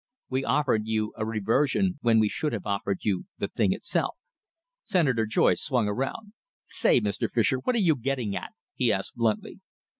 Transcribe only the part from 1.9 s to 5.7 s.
when we should have offered you the thing itself." Senator Joyce